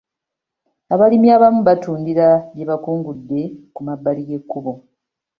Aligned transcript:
Abalimi 0.93 1.27
abamu 1.37 1.61
batundira 1.67 2.27
bye 2.53 2.65
bakungudde 2.69 3.41
ku 3.73 3.79
mabbali 3.87 4.21
g'ekkubo. 4.27 4.73